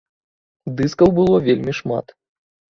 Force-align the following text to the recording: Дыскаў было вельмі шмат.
Дыскаў 0.79 1.13
было 1.19 1.35
вельмі 1.51 1.79
шмат. 1.83 2.19